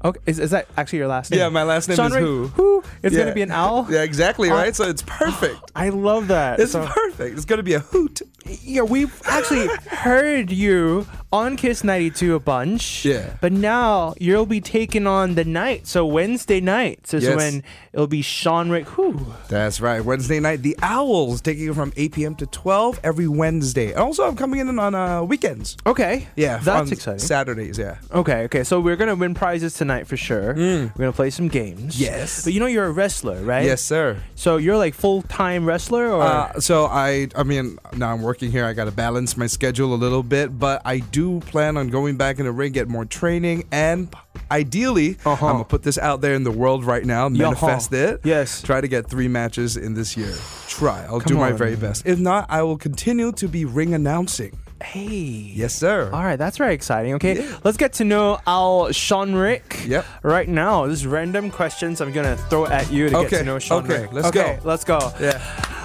[0.03, 1.41] Okay, is, is that actually your last name?
[1.41, 2.47] Yeah, my last name Sean is Rig, Who.
[2.49, 2.83] Who?
[3.03, 3.25] It's Yeah.
[3.25, 3.87] gonna be an owl.
[3.91, 4.75] Yeah, exactly, Uh, right?
[4.75, 5.61] So it's perfect.
[5.77, 6.59] I love that.
[6.59, 7.37] It's So- perfect.
[7.37, 8.23] It's going to be a hoot.
[8.63, 13.05] Yeah, we've actually heard you on Kiss 92 a bunch.
[13.05, 13.35] Yeah.
[13.41, 15.87] But now you'll be taking on the night.
[15.87, 17.37] So Wednesday nights is Yes.
[17.37, 18.87] when it'll be Sean Rick.
[18.89, 19.19] Who?
[19.49, 20.05] That's right.
[20.05, 22.35] Wednesday night, the Owls taking it from 8 p.m.
[22.37, 23.91] to 12 every Wednesday.
[23.93, 25.77] And also, I'm coming in on uh, weekends.
[25.87, 26.29] Okay.
[26.37, 27.21] Yeah, That's exciting.
[27.21, 27.97] Saturdays, yeah.
[28.13, 28.65] Okay, okay.
[28.65, 30.55] So we're gonna win prizes tonight for sure.
[30.55, 31.97] We're gonna play some games.
[31.97, 32.01] Mm.
[32.01, 32.45] Yes.
[32.45, 33.65] But you know you're a wrestler, right?
[33.65, 34.19] Yes, sir.
[34.35, 38.32] So you're like full time wrestler or Uh, so I, I mean, now I'm working
[38.41, 38.65] here.
[38.65, 42.17] I got to balance my schedule a little bit, but I do plan on going
[42.17, 44.09] back in the ring, get more training, and
[44.51, 45.47] ideally, Uh-huh.
[45.47, 47.51] I'm gonna put this out there in the world right now, Yeah-huh.
[47.67, 48.21] manifest it.
[48.25, 48.63] Yes.
[48.63, 50.33] Try to get three matches in this year.
[50.69, 51.05] Try.
[51.07, 51.57] I'll do my on.
[51.57, 52.07] very best.
[52.07, 54.59] If not, I will continue to be ring announcing.
[54.83, 55.53] Hey.
[55.55, 56.11] Yes, sir.
[56.13, 57.15] All right, that's very exciting.
[57.15, 59.85] Okay, let's get to know our Sean Rick.
[59.87, 60.05] Yep.
[60.25, 63.59] Right now, this is random questions I'm gonna throw at you to get to know
[63.61, 64.13] Sean okay, Rick.
[64.13, 64.69] let's okay, go.
[64.69, 65.13] Let's go.
[65.21, 65.41] Yeah.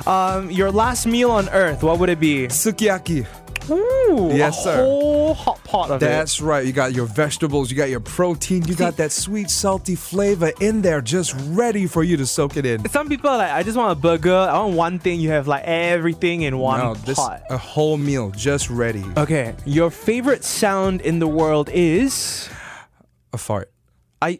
[0.07, 2.47] Um, your last meal on earth, what would it be?
[2.47, 3.25] Sukiyaki.
[3.69, 4.75] Ooh, Yes, a sir.
[4.77, 6.05] whole hot pot of it.
[6.05, 6.65] That's right.
[6.65, 10.81] You got your vegetables, you got your protein, you got that sweet, salty flavor in
[10.81, 12.87] there, just ready for you to soak it in.
[12.87, 14.33] Some people are like, I just want a burger.
[14.33, 15.19] I want one thing.
[15.19, 17.41] You have like everything in one no, this pot.
[17.49, 19.03] a whole meal just ready.
[19.17, 22.47] Okay, your favorite sound in the world is
[23.33, 23.69] A fart.
[24.21, 24.39] I.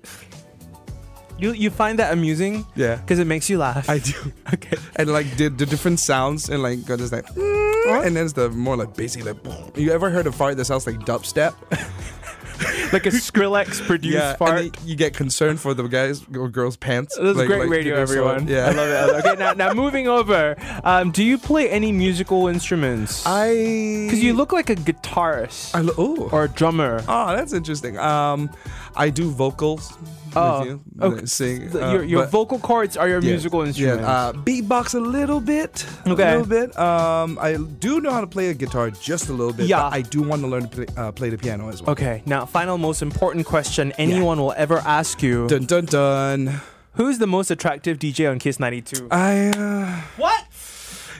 [1.37, 2.65] You you find that amusing?
[2.75, 2.95] Yeah.
[2.95, 3.89] Because it makes you laugh.
[3.89, 4.13] I do.
[4.53, 4.77] Okay.
[4.95, 8.75] And like the, the different sounds and like just like and then it's the more
[8.77, 9.37] like basic like
[9.75, 11.53] you ever heard a fart that sounds like dubstep?
[12.93, 14.59] like a Skrillex produced yeah, fart.
[14.59, 17.15] and you get concerned for the guys or girls' pants.
[17.15, 18.47] This is like- great like radio, everyone.
[18.47, 18.93] yeah, I love it.
[18.95, 19.25] I love it.
[19.25, 20.55] Okay, now, now moving over.
[20.83, 23.23] Um, do you play any musical instruments?
[23.25, 26.29] I Because you look like a guitarist I lo- oh.
[26.31, 27.03] or a drummer.
[27.07, 27.97] Oh, that's interesting.
[27.99, 28.49] Um,
[28.95, 29.93] I do vocals.
[30.37, 31.25] Oh, you, okay.
[31.25, 31.75] sing.
[31.75, 34.03] Uh, your your but- vocal cords are your yeah, musical instruments.
[34.03, 35.85] Yeah, uh, beatbox a little bit.
[36.07, 36.33] Okay.
[36.33, 36.77] A little bit.
[36.77, 39.67] Um, I do know how to play a guitar just a little bit.
[39.67, 39.81] Yeah.
[39.81, 41.91] But I do want to learn to play, uh, play the piano as well.
[41.91, 46.61] okay, now final most important question anyone will ever ask you: Dun dun dun.
[46.93, 49.09] Who's the most attractive DJ on Kiss 92?
[49.11, 49.49] I.
[49.49, 50.46] Uh, what?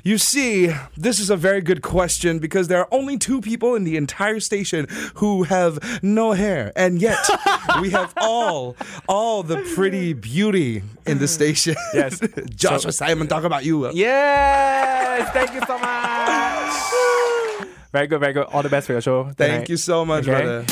[0.08, 3.84] You see, this is a very good question because there are only two people in
[3.84, 7.18] the entire station who have no hair, and yet
[7.82, 8.78] we have all,
[9.10, 11.76] all the pretty beauty in the station.
[11.94, 12.22] Yes.
[12.56, 13.92] Joshua Simon, talk about you.
[13.92, 15.30] Yes!
[15.34, 17.68] Thank you so much.
[17.92, 18.48] very good, very good.
[18.54, 19.30] All the best for your show.
[19.36, 20.42] Thank you so much, Okay.
[20.42, 20.66] brother.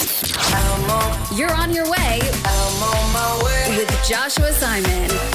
[1.35, 2.21] You're on your way
[3.75, 5.34] with Joshua Simon.